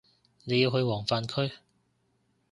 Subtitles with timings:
[0.45, 1.51] 你要去黃泛區